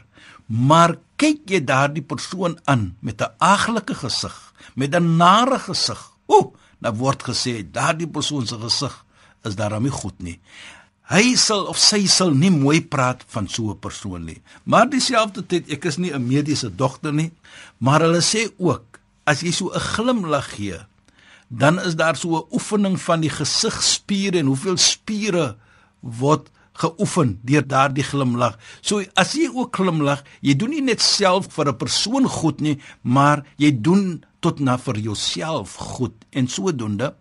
Maar 0.46 0.96
kyk 1.20 1.50
jy 1.50 1.60
daardie 1.66 2.04
persoon 2.06 2.56
aan 2.64 2.96
met 3.00 3.20
'n 3.20 3.34
aglike 3.38 3.94
gesig, 3.94 4.36
met 4.74 4.94
'n 4.94 5.16
nare 5.16 5.58
gesig. 5.58 6.00
Ooh, 6.26 6.54
dan 6.80 6.96
word 6.96 7.22
gesê 7.22 7.62
daardie 7.70 8.08
persoon 8.08 8.46
se 8.46 8.58
gesig 8.58 9.04
is 9.44 9.56
daarmee 9.56 9.90
goed 9.90 10.18
nie. 10.22 10.40
Hy 11.08 11.36
sal 11.40 11.64
of 11.70 11.78
sy 11.80 12.06
sal 12.06 12.34
nie 12.36 12.50
mooi 12.52 12.82
praat 12.84 13.24
van 13.32 13.48
so 13.48 13.70
'n 13.70 13.78
persoon 13.78 14.24
nie. 14.24 14.42
Maar 14.64 14.88
dieselfde 14.90 15.46
tyd, 15.46 15.70
ek 15.70 15.84
is 15.84 15.96
nie 15.96 16.12
'n 16.12 16.26
mediese 16.26 16.70
dokter 16.74 17.12
nie, 17.12 17.32
maar 17.78 18.00
hulle 18.00 18.20
sê 18.20 18.50
ook 18.58 19.00
as 19.24 19.40
jy 19.40 19.52
so 19.52 19.70
'n 19.72 19.80
glimlag 19.80 20.54
gee, 20.54 20.78
dan 21.48 21.80
is 21.80 21.96
daar 21.96 22.16
so 22.16 22.36
'n 22.36 22.46
oefening 22.52 23.00
van 23.00 23.20
die 23.20 23.30
gesigspiere 23.30 24.38
en 24.38 24.46
hoeveel 24.46 24.76
spiere 24.76 25.56
word 26.00 26.50
geoefen 26.78 27.36
deur 27.42 27.66
daardie 27.66 28.06
glimlag. 28.06 28.58
So 28.80 29.02
as 29.14 29.34
jy 29.34 29.50
ook 29.50 29.76
glimlag, 29.76 30.22
jy 30.40 30.54
doen 30.54 30.70
nie 30.70 30.84
net 30.86 31.02
self 31.02 31.50
vir 31.52 31.68
'n 31.68 31.76
persoon 31.76 32.24
goed 32.28 32.60
nie, 32.60 32.78
maar 33.02 33.44
jy 33.58 33.70
doen 33.74 34.24
tot 34.40 34.60
na 34.60 34.78
vir 34.78 34.98
jouself 34.98 35.74
goed 35.74 36.14
en 36.30 36.46
sodoende 36.46 37.14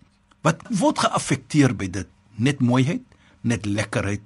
wat 0.43 0.61
word 0.69 0.99
geaffekteer 0.99 1.73
by 1.75 1.87
dit? 1.89 2.07
Net 2.37 2.59
mooiheid? 2.61 3.01
net 3.41 3.65
lekkerheid 3.65 4.21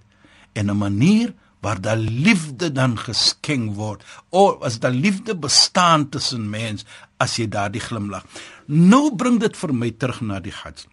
en 0.54 0.70
'n 0.70 0.78
manier 0.78 1.34
waar 1.62 1.82
daar 1.82 1.98
liefde 1.98 2.72
dan 2.72 2.98
geskenk 2.98 3.76
word. 3.76 4.04
O, 4.30 4.58
as 4.62 4.80
daar 4.80 4.92
liefde 4.92 5.36
bestaan 5.36 6.10
tussen 6.10 6.50
mens 6.50 6.86
as 7.18 7.36
jy 7.36 7.48
daardie 7.48 7.82
glimlag. 7.82 8.26
Nou 8.66 9.16
bring 9.16 9.40
dit 9.40 9.58
vir 9.58 9.74
my 9.74 9.92
terug 9.92 10.22
na 10.22 10.40
die 10.40 10.52
Hajj. 10.52 10.86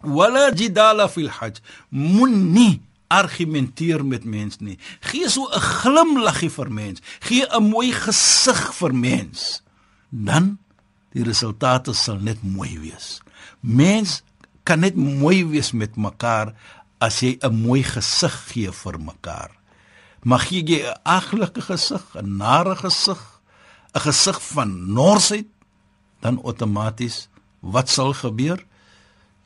Wala 0.00 0.50
jidala 0.54 1.08
fil 1.08 1.28
Hajj. 1.28 1.60
Munni 1.88 2.82
argumenteer 3.10 4.04
met 4.06 4.24
mens 4.24 4.60
nie. 4.62 4.78
Gee 5.00 5.28
so 5.28 5.48
'n 5.50 5.60
glimlaggie 5.60 6.50
vir 6.50 6.70
mens. 6.72 7.00
Gee 7.20 7.46
'n 7.46 7.68
mooi 7.68 7.92
gesig 7.92 8.74
vir 8.74 8.94
mens. 8.94 9.62
Dan 10.10 10.58
die 11.12 11.22
resultate 11.22 11.92
sal 11.92 12.18
net 12.18 12.42
mooi 12.42 12.78
wees. 12.78 13.20
Mens 13.60 14.22
kan 14.62 14.80
net 14.80 14.96
mooi 14.96 15.44
wees 15.46 15.72
met 15.72 15.96
mekaar 15.96 16.54
as 16.98 17.20
jy 17.20 17.38
'n 17.42 17.54
mooi 17.62 17.82
gesig 17.82 18.34
gee 18.52 18.72
vir 18.72 19.00
mekaar. 19.00 19.50
Mag 20.22 20.48
jy 20.50 20.62
'n 20.62 20.98
aglike 21.02 21.60
gesig, 21.60 22.04
'n 22.14 22.36
nare 22.36 22.76
gesig, 22.76 23.40
'n 23.94 24.00
gesig 24.00 24.42
van 24.42 24.92
norsheid, 24.92 25.46
dan 26.20 26.42
outomaties 26.42 27.28
wat 27.60 27.88
sal 27.88 28.12
gebeur? 28.12 28.64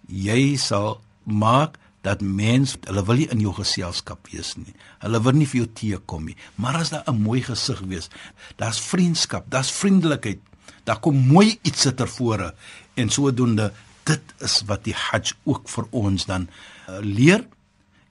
Jy 0.07 0.57
sal 0.57 1.01
maak 1.25 1.79
dat 2.05 2.21
mens 2.21 2.77
hulle 2.85 3.05
wil 3.09 3.23
nie 3.23 3.31
in 3.33 3.41
jou 3.41 3.55
geselskap 3.57 4.29
wees 4.33 4.55
nie. 4.61 4.75
Hulle 5.01 5.21
wil 5.25 5.39
nie 5.41 5.49
vir 5.49 5.63
jou 5.63 5.71
teekom 5.81 6.29
nie. 6.29 6.37
Maar 6.61 6.83
as 6.83 6.91
daar 6.93 7.09
'n 7.09 7.23
mooi 7.23 7.41
gesig 7.43 7.81
wees, 7.89 8.11
daar's 8.57 8.81
vriendskap, 8.81 9.45
daar's 9.49 9.73
vriendelikheid. 9.73 10.41
Daar 10.85 11.01
kom 11.01 11.17
mooi 11.17 11.59
iets 11.63 11.89
ter 11.97 12.09
vore 12.09 12.55
en 12.95 13.09
sodoende 13.09 13.73
dit 14.05 14.35
is 14.39 14.63
wat 14.69 14.85
die 14.85 14.95
Hajj 14.95 15.33
ook 15.45 15.69
vir 15.69 15.87
ons 15.91 16.27
dan 16.29 16.49
uh, 16.89 17.01
leer 17.01 17.47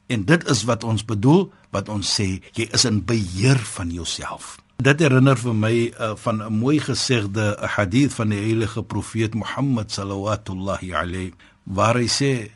en 0.08 0.26
dit 0.26 0.50
is 0.50 0.64
wat 0.70 0.84
ons 0.84 1.06
bedoel 1.06 1.48
wat 1.76 1.90
ons 1.90 2.16
sê 2.20 2.42
jy 2.58 2.68
is 2.74 2.86
in 2.90 3.04
beheer 3.06 3.62
van 3.76 3.94
jouself 3.94 4.58
dit 4.84 5.04
herinner 5.06 5.38
vir 5.40 5.56
my 5.56 5.74
uh, 5.94 6.14
van 6.26 6.42
'n 6.42 6.60
mooi 6.60 6.80
gesegde 6.80 7.56
hadith 7.78 8.14
van 8.14 8.30
die 8.30 8.42
heilige 8.42 8.84
profeet 8.84 9.34
Mohammed 9.34 9.92
sallallahu 9.92 10.92
alayhi 10.92 11.34
waar 11.64 11.96
hy 11.96 12.10
sê 12.10 12.50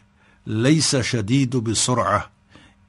shadidu 0.47 1.61
bi 1.61 1.75
sur'ah 1.75 2.29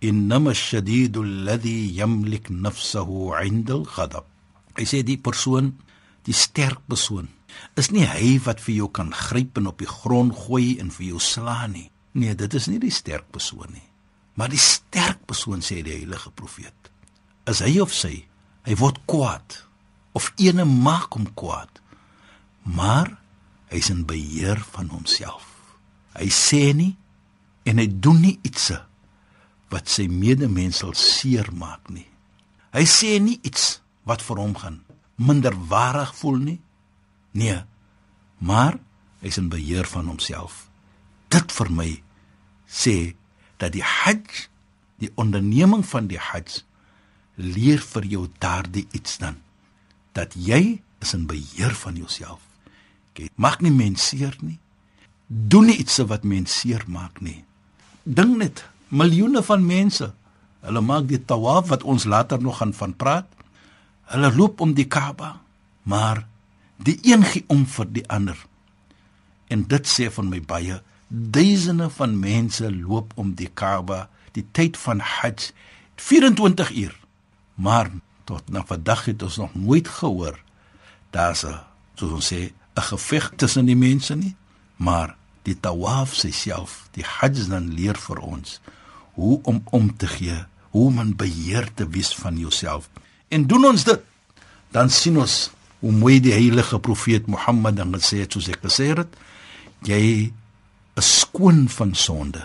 inma 0.01 0.51
ash-shadidu 0.51 1.23
alladhi 1.23 1.93
yamlik 2.01 2.51
nafsahu 2.51 3.35
'inda 3.35 3.75
al-ghadab 3.75 4.25
hy 4.79 4.85
sê 4.85 5.03
die 5.03 5.19
persoon 5.19 5.75
die 6.25 6.37
sterk 6.45 6.79
persoon 6.87 7.29
is 7.77 7.91
nie 7.91 8.07
hy 8.07 8.39
wat 8.47 8.61
vir 8.61 8.75
jou 8.75 8.89
kan 8.89 9.11
gryp 9.11 9.59
en 9.59 9.67
op 9.67 9.79
die 9.79 9.91
grond 9.91 10.33
gooi 10.35 10.79
en 10.79 10.91
vir 10.91 11.07
jou 11.13 11.21
slaan 11.21 11.73
nie 11.73 11.91
nee 12.15 12.35
dit 12.35 12.55
is 12.55 12.69
nie 12.69 12.79
die 12.79 12.95
sterk 12.95 13.27
persoon 13.33 13.73
nie 13.75 13.89
Maar 14.39 14.53
die 14.55 14.63
sterk 14.63 15.25
persoon 15.27 15.65
sê 15.67 15.81
die 15.83 15.97
heilige 15.97 16.31
profeet, 16.39 16.91
is 17.51 17.59
hy 17.65 17.81
of 17.83 17.91
sy, 17.95 18.21
hy 18.69 18.75
word 18.79 19.01
kwaad 19.11 19.65
of 20.15 20.31
ene 20.39 20.63
maak 20.69 21.17
hom 21.17 21.27
kwaad. 21.39 21.81
Maar 22.63 23.11
hy's 23.73 23.91
in 23.91 24.05
beheer 24.07 24.61
van 24.77 24.93
homself. 24.95 25.47
Hy 26.15 26.31
sê 26.35 26.71
nie 26.77 26.93
en 27.69 27.81
hy 27.81 27.89
doen 28.01 28.21
nie 28.25 28.39
iets 28.47 28.71
wat 29.73 29.91
sy 29.93 30.07
medemens 30.09 30.81
sal 30.81 30.95
seermaak 30.97 31.91
nie. 31.93 32.07
Hy 32.73 32.85
sê 32.89 33.17
nie 33.21 33.37
iets 33.45 33.79
wat 34.09 34.25
vir 34.25 34.41
hom 34.41 34.55
gaan 34.57 34.81
minderwaardig 35.19 36.15
voel 36.17 36.39
nie. 36.41 36.61
Nee. 37.37 37.59
Maar 38.39 38.79
hy's 39.21 39.41
in 39.41 39.51
beheer 39.53 39.89
van 39.91 40.09
homself. 40.09 40.69
Dit 41.29 41.53
vir 41.53 41.73
my 41.75 41.91
sê 42.69 43.15
dat 43.59 43.75
die 43.75 43.85
Hajj, 43.85 44.47
die 45.03 45.11
onderneming 45.19 45.85
van 45.87 46.09
die 46.09 46.21
Hajj 46.23 46.63
leer 47.39 47.83
vir 47.83 48.07
jou 48.07 48.25
daardie 48.43 48.87
iets 48.97 49.19
dan 49.19 49.43
dat 50.17 50.35
jy 50.35 50.81
is 51.03 51.15
in 51.15 51.29
beheer 51.31 51.75
van 51.79 51.99
jouself. 51.99 52.41
Jy 53.19 53.29
mag 53.35 53.59
nie 53.63 53.75
menseer 53.75 54.37
nie. 54.41 54.59
Doen 55.27 55.69
nie 55.71 55.77
iets 55.83 55.99
wat 56.07 56.25
menseer 56.27 56.85
maak 56.87 57.21
nie. 57.21 57.43
Dink 58.09 58.37
net, 58.41 58.65
miljoene 58.89 59.43
van 59.45 59.65
mense, 59.67 60.13
hulle 60.65 60.81
maak 60.81 61.09
die 61.11 61.21
tawaf 61.21 61.69
wat 61.69 61.85
ons 61.85 62.07
later 62.09 62.41
nog 62.41 62.61
gaan 62.63 62.73
van 62.73 62.95
praat. 62.97 63.29
Hulle 64.09 64.31
loop 64.33 64.61
om 64.65 64.73
die 64.75 64.89
Kaaba, 64.89 65.41
maar 65.83 66.25
die 66.77 66.99
een 67.03 67.25
gee 67.25 67.45
om 67.53 67.67
vir 67.67 67.91
die 67.93 68.07
ander. 68.09 68.39
En 69.53 69.67
dit 69.69 69.89
sê 69.89 70.09
van 70.13 70.31
my 70.33 70.41
baie 70.41 70.81
duisende 71.09 71.91
van 71.91 72.19
mense 72.19 72.69
loop 72.77 73.13
om 73.17 73.33
die 73.35 73.49
Kaaba 73.55 74.09
die 74.37 74.45
tyd 74.53 74.77
van 74.77 75.01
Hajj 75.01 75.51
24 75.97 76.73
uur 76.77 76.97
maar 77.55 77.91
tot 78.29 78.51
na 78.53 78.63
vandag 78.69 79.05
het 79.09 79.23
ons 79.23 79.37
nog 79.41 79.55
nooit 79.55 79.89
gehoor 79.89 80.37
daar's 81.11 81.45
'n 81.45 81.61
soos 81.95 82.13
ons 82.13 82.33
sê 82.33 82.53
'n 82.77 82.83
geveg 82.91 83.33
tussen 83.37 83.67
die 83.67 83.77
mense 83.77 84.15
nie 84.15 84.37
maar 84.77 85.17
die 85.47 85.57
tawaf 85.61 86.15
self 86.15 86.89
die 86.97 87.05
Hajj 87.05 87.49
dan 87.49 87.71
leer 87.75 87.99
vir 87.99 88.19
ons 88.19 88.61
hoe 89.15 89.41
om 89.43 89.63
om 89.71 89.97
te 89.97 90.07
gee 90.07 90.39
hoe 90.71 90.87
om 90.87 91.01
in 91.01 91.15
beheer 91.17 91.69
te 91.75 91.89
wees 91.89 92.15
van 92.15 92.39
jouself 92.39 92.89
en 93.29 93.47
doen 93.47 93.65
ons 93.65 93.85
dit 93.85 94.03
dan 94.73 94.91
sien 94.91 95.17
ons 95.19 95.51
hoe 95.81 95.93
mooi 95.93 96.19
die 96.21 96.35
heilige 96.35 96.79
profeet 96.79 97.27
Mohammed 97.27 97.77
dan 97.77 97.95
gesê 97.95 98.25
het 98.25 98.33
soos 98.33 98.49
ek 98.49 98.63
gesê 98.67 98.93
het 98.97 99.17
jy 99.87 100.33
is 100.99 101.11
skoon 101.23 101.67
van 101.71 101.95
sonde. 101.95 102.43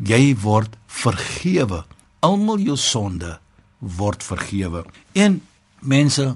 Jy 0.00 0.34
word 0.40 0.76
vergewe. 0.88 1.84
Almal 2.24 2.60
jou 2.64 2.76
sonde 2.80 3.36
word 3.80 4.24
vergewe. 4.24 4.84
En 5.16 5.40
mense, 5.80 6.26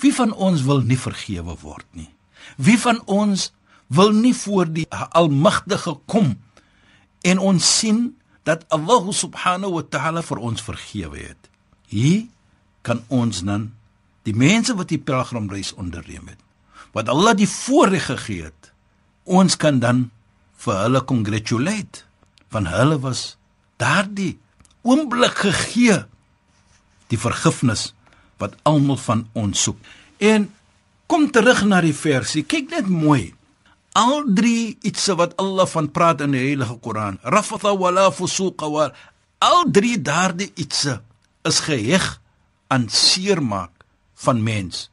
wie 0.00 0.12
van 0.14 0.32
ons 0.32 0.64
wil 0.68 0.84
nie 0.88 0.98
vergewe 1.00 1.56
word 1.62 1.86
nie? 1.96 2.08
Wie 2.56 2.78
van 2.80 3.00
ons 3.04 3.50
wil 3.88 4.12
nie 4.12 4.34
voor 4.36 4.68
die 4.72 4.86
Almagtige 4.90 5.96
kom 6.06 6.36
en 7.26 7.38
ons 7.38 7.68
sien 7.78 8.16
dat 8.48 8.64
Allah 8.72 9.08
subhanahu 9.12 9.80
wa 9.80 9.84
ta'ala 9.84 10.22
vir 10.24 10.40
ons 10.40 10.64
vergewe 10.64 11.20
het. 11.20 11.48
Hier 11.88 12.28
kan 12.86 13.02
ons 13.08 13.42
dan 13.44 13.72
die 14.28 14.36
mense 14.36 14.76
wat 14.76 14.92
die 14.92 15.00
pelgrimreis 15.00 15.74
onderneem 15.76 16.28
het, 16.28 16.40
wat 16.96 17.08
Allah 17.12 17.34
die 17.36 17.48
voorreg 17.48 18.08
gegee 18.08 18.48
het, 18.48 18.72
ons 19.24 19.56
kan 19.60 19.80
dan 19.80 20.08
vir 20.64 20.80
hulle 20.84 21.04
congratulate 21.04 22.04
van 22.52 22.68
hulle 22.68 22.98
was 23.04 23.36
daardie 23.80 24.38
oomblik 24.88 25.44
gegee 25.44 26.00
die 27.12 27.20
vergifnis 27.20 27.92
wat 28.40 28.56
almal 28.68 28.98
van 29.00 29.26
ons 29.36 29.62
soek. 29.68 29.78
En 30.18 30.48
kom 31.10 31.28
terug 31.32 31.64
na 31.66 31.80
die 31.84 31.96
versie. 31.96 32.44
Kyk 32.46 32.70
net 32.72 32.88
mooi. 32.88 33.32
Al 33.92 34.24
drie 34.34 34.76
iets 34.82 35.06
wat 35.16 35.36
Allah 35.36 35.66
van 35.66 35.90
praat 35.90 36.20
in 36.20 36.34
die 36.36 36.42
Heilige 36.42 36.78
Koran. 36.78 37.18
Rafatha 37.22 37.72
wala 37.76 38.10
fusuqa 38.12 38.68
wa 38.70 38.90
al 39.38 39.64
drie 39.70 39.96
daardie 40.02 40.52
iets 40.54 40.86
is 41.48 41.60
geheg 41.60 42.20
aan 42.68 42.88
seermaak 42.88 43.72
van 44.14 44.42
mens. 44.42 44.88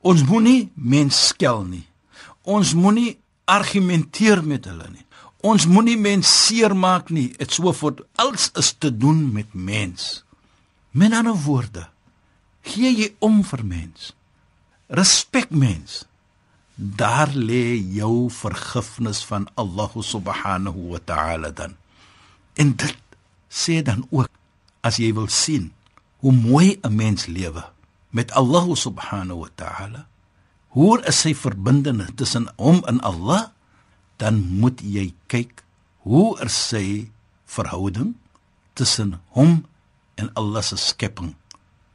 Ons 0.00 0.24
moenie 0.26 0.72
mens 0.74 1.26
skel 1.28 1.62
nie. 1.64 1.86
Ons 2.42 2.74
moenie 2.74 3.18
argumenteer 3.44 4.42
met 4.44 4.66
hulle 4.66 4.88
nie. 4.90 5.06
Ons 5.42 5.66
moenie 5.66 5.98
mens 5.98 6.30
seermaak 6.46 7.10
nie. 7.10 7.30
Dit 7.38 7.54
so 7.54 7.72
voort 7.74 8.02
alles 8.22 8.50
is 8.58 8.72
te 8.78 8.90
doen 8.90 9.28
met 9.32 9.54
mens. 9.54 10.24
Met 10.90 11.14
ander 11.16 11.36
woorde, 11.46 11.86
gee 12.62 12.90
jy 12.92 13.08
om 13.18 13.40
vir 13.46 13.64
mens. 13.64 14.12
Respek 14.92 15.50
mens. 15.50 16.02
Daar 16.74 17.28
lê 17.34 17.76
jou 17.76 18.30
vergifnis 18.32 19.24
van 19.28 19.48
Allah 19.54 19.90
subhanahu 19.92 20.96
wa 20.96 21.00
ta'ala 21.04 21.50
dan. 21.52 21.76
En 22.56 22.76
dit 22.76 22.96
sê 23.52 23.82
dan 23.84 24.06
ook 24.10 24.30
as 24.80 24.96
jy 24.96 25.12
wil 25.12 25.28
sien 25.28 25.72
hoe 26.24 26.32
mooi 26.32 26.78
'n 26.82 26.94
mens 26.94 27.26
lewe 27.26 27.64
met 28.10 28.32
Allah 28.32 28.66
subhanahu 28.76 29.38
wa 29.44 29.50
ta'ala, 29.54 30.06
hoe 30.68 31.00
is 31.04 31.20
sy 31.20 31.34
verbintenis 31.34 32.12
tussen 32.16 32.48
hom 32.56 32.80
en 32.86 33.00
Allah, 33.00 33.52
dan 34.16 34.40
moet 34.40 34.80
jy 34.80 35.14
kyk 35.26 35.64
hoe 36.04 36.40
is 36.40 36.68
sy 36.68 37.10
verhouding 37.44 38.14
tussen 38.74 39.20
hom 39.36 39.64
en 40.14 40.30
Allah 40.34 40.62
se 40.62 40.76
skepping. 40.76 41.34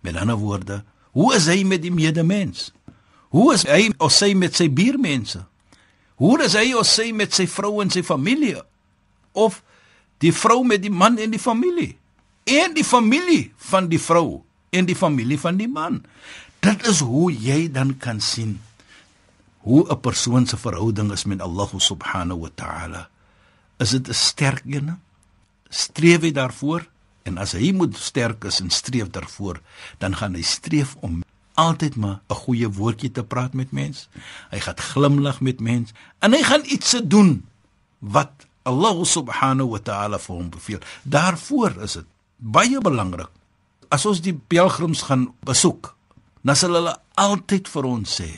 Met 0.01 0.15
ander 0.15 0.37
woorde, 0.37 0.83
hoe 1.11 1.33
is 1.35 1.47
hy 1.47 1.63
met 1.63 1.81
die 1.81 1.93
medemens? 1.93 2.71
Hoe 3.37 3.53
is 3.53 3.67
hy 3.69 3.91
of 4.01 4.13
sy 4.15 4.31
met 4.33 4.57
sy 4.57 4.65
buurmense? 4.73 5.43
Hoe 6.17 6.39
is 6.41 6.55
hy 6.57 6.71
of 6.73 6.87
sy 6.89 7.11
met 7.13 7.35
sy 7.37 7.45
vrou 7.45 7.75
en 7.83 7.91
sy 7.93 8.01
familie? 8.05 8.57
Of 9.37 9.61
die 10.23 10.33
vrou 10.33 10.63
met 10.65 10.81
die 10.81 10.93
man 10.93 11.19
en 11.21 11.35
die 11.35 11.41
familie? 11.41 11.93
En 12.49 12.73
die 12.73 12.85
familie 12.87 13.51
van 13.69 13.91
die 13.91 14.01
vrou 14.01 14.41
en 14.73 14.89
die 14.89 14.97
familie 14.97 15.37
van 15.37 15.59
die 15.61 15.69
man. 15.69 16.01
Dit 16.65 16.87
is 16.89 17.03
hoe 17.05 17.29
jy 17.29 17.67
dan 17.69 17.93
kan 18.01 18.23
sien 18.23 18.57
hoe 19.67 19.85
'n 19.85 19.99
persoon 20.01 20.47
se 20.47 20.57
verhouding 20.57 21.11
is 21.11 21.25
met 21.25 21.41
Allah 21.41 21.69
subhanahu 21.77 22.39
wa 22.39 22.49
ta'ala. 22.55 23.09
Is 23.77 23.89
dit 23.89 24.07
'n 24.07 24.13
sterk 24.13 24.63
een? 24.65 24.97
Streef 25.69 26.21
hy 26.21 26.31
daarvoor? 26.31 26.87
En 27.23 27.37
as 27.37 27.51
hy 27.51 27.71
moet 27.71 27.97
sterk 27.97 28.43
is 28.43 28.59
en 28.59 28.69
streef 28.69 29.09
daarvoor, 29.09 29.59
dan 29.97 30.15
gaan 30.15 30.33
hy 30.33 30.41
streef 30.41 30.95
om 30.99 31.23
altyd 31.57 31.95
maar 31.95 32.21
'n 32.29 32.33
goeie 32.43 32.69
woordjie 32.69 33.11
te 33.11 33.23
praat 33.23 33.53
met 33.53 33.71
mens. 33.71 34.09
Hy 34.49 34.59
gaan 34.59 34.77
glimlag 34.77 35.41
met 35.41 35.59
mens 35.59 35.91
en 36.19 36.31
hy 36.33 36.43
gaan 36.43 36.65
iets 36.65 36.89
se 36.89 37.07
doen 37.07 37.45
wat 37.99 38.31
Allah 38.63 39.03
subhanahu 39.03 39.69
wa 39.69 39.79
ta'ala 39.79 40.19
vir 40.19 40.35
hom 40.35 40.49
beveel. 40.49 40.79
Daarvoor 41.03 41.81
is 41.81 41.93
dit 41.93 42.05
baie 42.35 42.81
belangrik. 42.81 43.29
As 43.89 44.05
ons 44.05 44.21
die 44.21 44.35
pelgrims 44.35 45.01
gaan 45.07 45.33
besoek, 45.47 45.95
dan 46.43 46.55
sal 46.55 46.75
hulle 46.75 46.95
altyd 47.15 47.67
vir 47.67 47.83
ons 47.83 48.21
sê: 48.21 48.29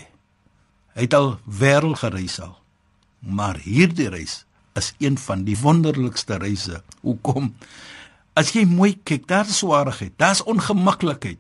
"Hy 0.94 1.02
het 1.02 1.14
al 1.14 1.40
wêreld 1.46 2.00
gereis 2.00 2.40
al, 2.40 2.56
maar 3.20 3.58
hierdie 3.58 4.10
reis 4.10 4.46
is 4.76 4.94
een 4.98 5.18
van 5.18 5.44
die 5.44 5.58
wonderlikste 5.58 6.38
reise." 6.38 6.84
Hoekom? 7.02 7.56
As 8.34 8.54
jy 8.54 8.66
mooi 8.66 9.00
kyk, 9.04 9.28
daar's 9.28 9.58
swaarheid, 9.58 10.14
daar's 10.18 10.44
ongemaklikheid. 10.44 11.40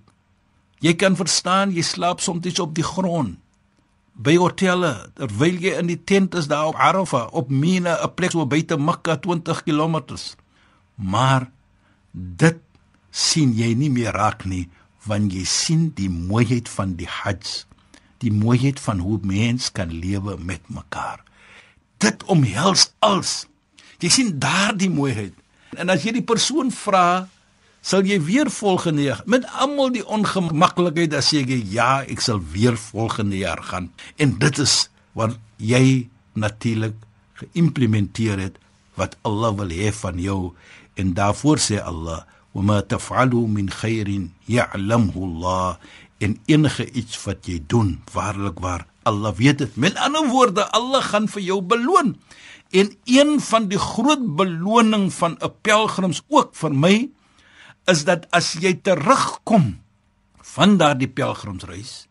Jy 0.79 0.95
kan 0.95 1.15
verstaan, 1.19 1.73
jy 1.75 1.83
slaap 1.83 2.21
soms 2.23 2.59
op 2.63 2.75
die 2.75 2.85
grond. 2.87 3.37
By 4.19 4.35
hotelle, 4.39 5.11
terwyl 5.15 5.59
jy 5.63 5.77
in 5.79 5.87
die 5.87 5.99
tent 5.99 6.35
is 6.35 6.47
daar 6.51 6.71
op 6.71 6.79
Arafah, 6.79 7.27
op 7.31 7.49
Mina, 7.49 7.99
'n 8.03 8.13
plek 8.15 8.31
so 8.31 8.45
buite 8.45 8.77
Mekka 8.77 9.15
20 9.17 9.63
km. 9.63 9.95
Maar 10.95 11.51
dit 12.11 12.59
sien 13.11 13.53
jy 13.53 13.73
nie 13.73 13.89
meer 13.89 14.11
raak 14.11 14.45
nie, 14.45 14.69
want 15.05 15.33
jy 15.33 15.43
sien 15.43 15.91
die 15.95 16.09
mooiheid 16.09 16.69
van 16.69 16.95
die 16.95 17.07
Hajj, 17.07 17.65
die 18.19 18.31
mooiheid 18.31 18.79
van 18.79 18.99
hoe 18.99 19.19
mens 19.23 19.71
kan 19.71 19.91
lewe 19.91 20.37
met 20.37 20.61
mekaar. 20.69 21.23
Dit 21.97 22.23
omhels 22.23 22.91
alles. 22.99 23.47
Jy 23.99 24.09
sien 24.09 24.39
daardie 24.39 24.89
mooiheid. 24.89 25.33
En 25.77 25.89
as 25.89 26.03
jy 26.03 26.11
die 26.11 26.25
persoon 26.25 26.71
vra, 26.71 27.27
sal 27.81 28.05
jy 28.05 28.19
weer 28.21 28.49
volgende 28.51 29.03
jaar 29.07 29.21
met 29.25 29.45
almal 29.55 29.91
die 29.93 30.05
ongemaklikheid 30.05 31.13
as 31.15 31.31
jy 31.33 31.43
sê 31.47 31.59
ja, 31.71 31.91
ek 32.03 32.21
sal 32.21 32.41
weer 32.53 32.77
volgende 32.77 33.39
jaar 33.39 33.61
gaan. 33.63 33.91
En 34.17 34.35
dit 34.39 34.59
is 34.59 34.89
wat 35.13 35.37
jy 35.57 36.09
natuurlik 36.33 36.95
geïmplementeer 37.39 38.39
het 38.39 38.59
wat 38.99 39.15
Allah 39.23 39.55
wil 39.55 39.71
hê 39.71 39.93
van 39.95 40.19
jou. 40.19 40.53
En 40.99 41.13
daarvoor 41.15 41.59
sê 41.63 41.79
Allah 41.79 42.25
wa 42.51 42.61
ma 42.61 42.81
taf'alu 42.81 43.45
min 43.47 43.69
khairin 43.71 44.31
ya'lamhu 44.47 45.23
Allah. 45.31 45.77
En 46.19 46.35
enige 46.51 46.89
iets 46.91 47.15
wat 47.23 47.47
jy 47.47 47.61
doen 47.71 47.99
waarlik 48.11 48.59
waar 48.59 48.85
Allah 49.07 49.31
weet 49.35 49.63
dit 49.63 49.77
met 49.79 49.95
ander 49.95 50.27
woorde 50.27 50.67
Allah 50.75 51.03
gaan 51.03 51.29
vir 51.31 51.41
jou 51.41 51.61
beloon. 51.61 52.17
En 52.69 52.91
een 53.05 53.39
van 53.41 53.69
die 53.71 53.79
groot 53.79 54.25
beloning 54.35 55.09
van 55.13 55.37
'n 55.39 55.53
pelgrims 55.61 56.21
ook 56.27 56.55
vir 56.55 56.73
my 56.75 57.09
is 57.91 58.05
dat 58.07 58.27
as 58.35 58.53
jy 58.61 58.75
terugkom 58.85 59.73
van 60.55 60.77
daardie 60.81 61.09
pelgrimsreis 61.09 62.05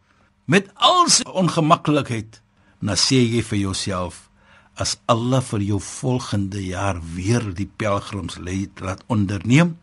met 0.49 0.71
al 0.75 1.09
sy 1.13 1.27
ongemaklikheid, 1.29 2.41
dan 2.81 2.97
sê 2.97 3.21
jy 3.21 3.43
vir 3.45 3.61
jouself 3.67 4.27
as 4.79 4.97
Allah 5.11 5.43
vir 5.43 5.65
jou 5.67 5.81
volgende 5.83 6.63
jaar 6.63 7.01
weer 7.15 7.43
die 7.55 7.69
pelgrimsreis 7.69 8.79
laat 8.85 9.03
onderneem, 9.11 9.77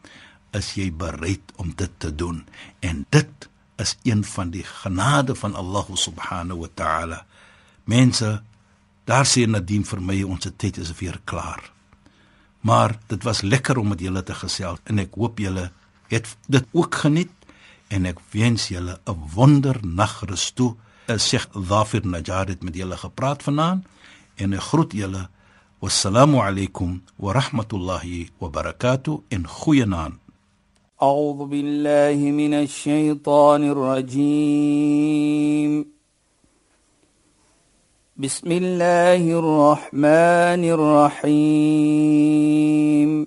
is 0.56 0.74
jy 0.80 0.88
bereid 0.96 1.52
om 1.60 1.74
dit 1.76 1.92
te 2.00 2.14
doen. 2.16 2.46
En 2.80 3.04
dit 3.12 3.50
is 3.84 3.98
een 4.08 4.24
van 4.24 4.54
die 4.56 4.64
genade 4.64 5.36
van 5.36 5.56
Allah 5.60 5.90
subhanahu 6.00 6.64
wa 6.64 6.70
ta'ala. 6.80 7.26
Mense 7.92 8.40
Daar 9.06 9.28
sê 9.30 9.46
Nadine 9.46 9.86
vir 9.86 10.02
my 10.02 10.18
ons 10.26 10.48
tyd 10.58 10.80
is 10.82 10.90
weer 10.98 11.20
klaar. 11.30 11.62
Maar 12.66 12.98
dit 13.08 13.24
was 13.24 13.44
lekker 13.46 13.78
om 13.78 13.92
met 13.94 14.02
julle 14.02 14.24
te 14.26 14.34
gesels 14.34 14.82
en 14.90 15.00
ek 15.04 15.14
hoop 15.14 15.38
julle 15.40 15.68
het 16.09 16.37
dit 16.47 16.65
ook 16.73 16.95
geniet 16.95 17.31
en 17.89 18.07
ek 18.07 18.19
wens 18.33 18.69
julle 18.69 19.01
'n 19.07 19.17
wonder 19.35 19.77
nagrus 19.83 20.51
toe. 20.51 20.75
Sheikh 21.19 21.47
Dhafir 21.69 22.07
Najjar 22.07 22.47
het 22.47 22.63
met 22.63 22.75
julle 22.75 22.97
gepraat 22.97 23.43
vanaand 23.43 23.85
en 24.37 24.53
ek 24.53 24.61
groet 24.61 24.93
julle. 24.93 25.29
Wassalamu 25.81 26.39
alaykum 26.39 27.03
wa 27.17 27.33
rahmatullahi 27.33 28.31
wa 28.39 28.49
barakatuh 28.49 29.21
in 29.29 29.47
goeienaand. 29.47 30.19
أعوذ 31.03 31.45
بالله 31.49 32.31
من 32.31 32.55
الشيطان 32.55 33.71
الرجيم 33.71 35.85
بسم 38.17 38.53
الله 38.53 39.39
الرحمن 39.39 40.65
الرحيم 41.31 43.27